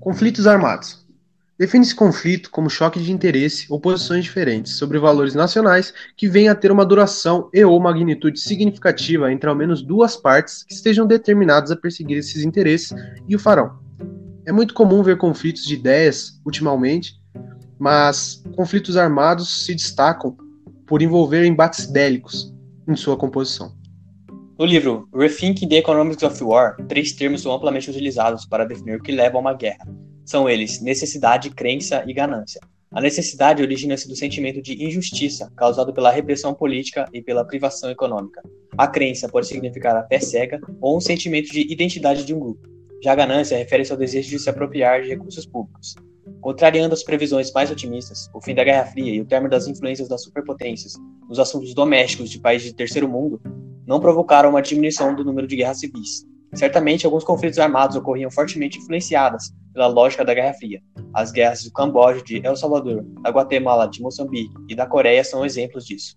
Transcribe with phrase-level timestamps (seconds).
[0.00, 1.06] Conflitos armados.
[1.58, 6.54] Define-se conflito como choque de interesse ou posições diferentes sobre valores nacionais que venham a
[6.54, 11.70] ter uma duração e ou magnitude significativa entre ao menos duas partes que estejam determinadas
[11.70, 12.94] a perseguir esses interesses
[13.28, 13.78] e o farão.
[14.46, 17.20] É muito comum ver conflitos de ideias ultimamente,
[17.78, 20.34] mas conflitos armados se destacam
[20.86, 22.54] por envolver embates bélicos
[22.88, 23.79] em sua composição.
[24.60, 29.02] No livro Rethinking the Economics of War, três termos são amplamente utilizados para definir o
[29.02, 29.88] que leva a uma guerra.
[30.22, 32.60] São eles necessidade, crença e ganância.
[32.92, 38.42] A necessidade origina-se do sentimento de injustiça causado pela repressão política e pela privação econômica.
[38.76, 42.68] A crença pode significar a fé cega ou um sentimento de identidade de um grupo.
[43.02, 45.94] Já a ganância refere-se ao desejo de se apropriar de recursos públicos.
[46.42, 50.06] Contrariando as previsões mais otimistas, o fim da Guerra Fria e o término das influências
[50.06, 50.92] das superpotências
[51.30, 53.40] nos assuntos domésticos de países de terceiro mundo
[53.90, 56.24] não provocaram uma diminuição do número de guerras civis.
[56.54, 60.80] Certamente, alguns conflitos armados ocorriam fortemente influenciadas pela lógica da Guerra Fria.
[61.12, 65.44] As guerras do Camboja, de El Salvador, da Guatemala, de Moçambique e da Coreia são
[65.44, 66.16] exemplos disso.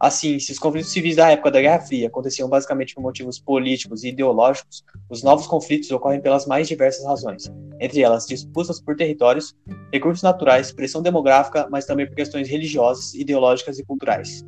[0.00, 4.02] Assim, se os conflitos civis da época da Guerra Fria aconteciam basicamente por motivos políticos
[4.02, 7.44] e ideológicos, os novos conflitos ocorrem pelas mais diversas razões,
[7.80, 9.54] entre elas disputas por territórios,
[9.92, 14.44] recursos naturais, pressão demográfica, mas também por questões religiosas, ideológicas e culturais.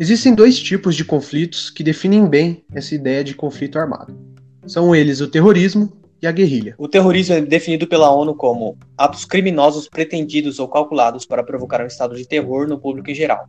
[0.00, 4.18] Existem dois tipos de conflitos que definem bem essa ideia de conflito armado.
[4.66, 6.74] São eles o terrorismo e a guerrilha.
[6.78, 11.86] O terrorismo é definido pela ONU como atos criminosos pretendidos ou calculados para provocar um
[11.86, 13.46] estado de terror no público em geral.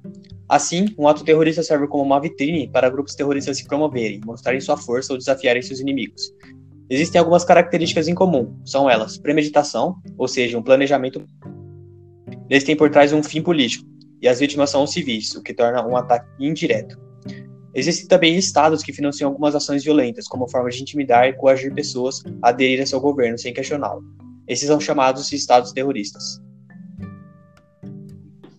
[0.50, 4.76] Assim, um ato terrorista serve como uma vitrine para grupos terroristas se promoverem, mostrarem sua
[4.76, 6.34] força ou desafiarem seus inimigos.
[6.90, 11.24] Existem algumas características em comum, são elas premeditação, ou seja, um planejamento.
[12.50, 13.90] Eles têm por trás um fim político,
[14.22, 16.98] e as vítimas são os civis, o que torna um ataque indireto.
[17.74, 22.22] Existem também estados que financiam algumas ações violentas, como forma de intimidar e coagir pessoas
[22.42, 24.04] a aderir a seu governo sem questioná-lo.
[24.48, 26.42] Esses são chamados de estados terroristas.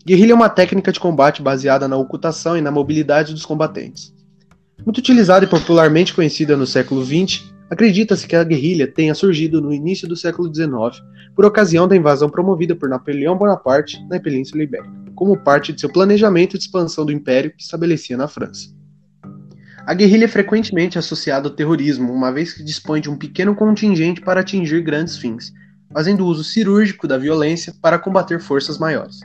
[0.05, 4.13] Guerrilha é uma técnica de combate baseada na ocultação e na mobilidade dos combatentes.
[4.85, 9.73] Muito utilizada e popularmente conhecida no século XX, acredita-se que a guerrilha tenha surgido no
[9.73, 11.01] início do século XIX,
[11.37, 15.89] por ocasião da invasão promovida por Napoleão Bonaparte na Península Ibérica como parte de seu
[15.89, 18.71] planejamento de expansão do império que estabelecia na França.
[19.87, 24.21] A guerrilha é frequentemente associada ao terrorismo, uma vez que dispõe de um pequeno contingente
[24.21, 25.53] para atingir grandes fins,
[25.93, 29.21] fazendo uso cirúrgico da violência para combater forças maiores.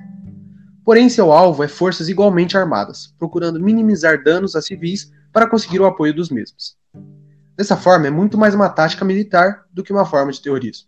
[0.86, 5.86] Porém, seu alvo é forças igualmente armadas, procurando minimizar danos a civis para conseguir o
[5.88, 6.78] apoio dos mesmos.
[7.58, 10.88] Dessa forma, é muito mais uma tática militar do que uma forma de terrorismo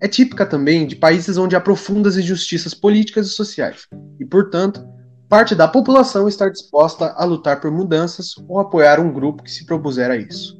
[0.00, 3.86] é típica também de países onde há profundas injustiças políticas e sociais,
[4.18, 4.86] e, portanto,
[5.28, 9.66] parte da população estar disposta a lutar por mudanças ou apoiar um grupo que se
[9.66, 10.58] propuser a isso.